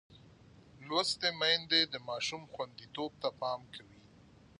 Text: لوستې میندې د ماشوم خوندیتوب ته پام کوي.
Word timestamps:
لوستې 0.87 1.29
میندې 1.39 1.81
د 1.93 1.95
ماشوم 2.07 2.43
خوندیتوب 2.53 3.11
ته 3.21 3.29
پام 3.39 3.61
کوي. 3.73 3.99